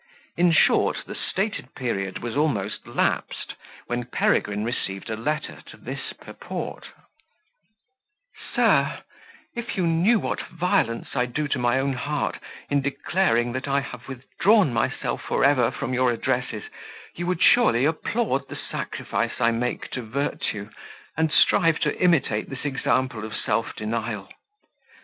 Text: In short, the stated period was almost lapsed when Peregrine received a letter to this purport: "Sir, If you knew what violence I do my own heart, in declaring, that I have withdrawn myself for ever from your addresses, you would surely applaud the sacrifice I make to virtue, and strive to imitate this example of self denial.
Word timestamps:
In 0.35 0.51
short, 0.51 1.03
the 1.05 1.13
stated 1.13 1.75
period 1.75 2.23
was 2.23 2.35
almost 2.35 2.87
lapsed 2.87 3.53
when 3.85 4.05
Peregrine 4.05 4.63
received 4.63 5.11
a 5.11 5.15
letter 5.15 5.61
to 5.67 5.77
this 5.77 6.11
purport: 6.13 6.87
"Sir, 8.55 9.01
If 9.55 9.77
you 9.77 9.85
knew 9.85 10.19
what 10.19 10.41
violence 10.47 11.09
I 11.15 11.27
do 11.27 11.47
my 11.55 11.77
own 11.77 11.93
heart, 11.93 12.39
in 12.67 12.81
declaring, 12.81 13.51
that 13.51 13.67
I 13.67 13.81
have 13.81 14.07
withdrawn 14.07 14.73
myself 14.73 15.21
for 15.21 15.43
ever 15.45 15.69
from 15.69 15.93
your 15.93 16.09
addresses, 16.09 16.63
you 17.13 17.27
would 17.27 17.43
surely 17.43 17.85
applaud 17.85 18.47
the 18.49 18.55
sacrifice 18.55 19.39
I 19.39 19.51
make 19.51 19.91
to 19.91 20.01
virtue, 20.01 20.71
and 21.15 21.31
strive 21.31 21.77
to 21.81 21.95
imitate 22.01 22.49
this 22.49 22.65
example 22.65 23.23
of 23.23 23.35
self 23.37 23.75
denial. 23.75 24.31